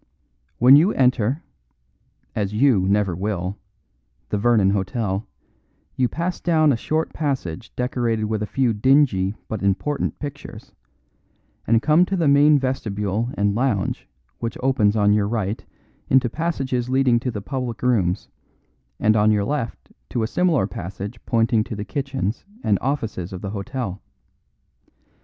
When 0.57 0.75
you 0.75 0.91
enter 0.93 1.43
(as 2.35 2.55
you 2.55 2.89
never 2.89 3.15
will) 3.15 3.59
the 4.29 4.37
Vernon 4.39 4.71
Hotel, 4.71 5.27
you 5.95 6.07
pass 6.09 6.39
down 6.41 6.71
a 6.71 6.75
short 6.75 7.13
passage 7.13 7.71
decorated 7.75 8.23
with 8.25 8.41
a 8.41 8.47
few 8.47 8.73
dingy 8.73 9.35
but 9.47 9.61
important 9.61 10.17
pictures, 10.17 10.73
and 11.67 11.83
come 11.83 12.03
to 12.07 12.17
the 12.17 12.27
main 12.27 12.57
vestibule 12.57 13.29
and 13.35 13.53
lounge 13.53 14.07
which 14.39 14.57
opens 14.63 14.95
on 14.95 15.13
your 15.13 15.27
right 15.27 15.63
into 16.09 16.31
passages 16.31 16.89
leading 16.89 17.19
to 17.19 17.29
the 17.29 17.39
public 17.39 17.83
rooms, 17.83 18.27
and 18.99 19.15
on 19.15 19.29
your 19.29 19.45
left 19.45 19.91
to 20.09 20.23
a 20.23 20.27
similar 20.27 20.65
passage 20.65 21.23
pointing 21.27 21.63
to 21.65 21.75
the 21.75 21.85
kitchens 21.85 22.43
and 22.63 22.79
offices 22.81 23.31
of 23.31 23.41
the 23.41 23.51
hotel. 23.51 24.01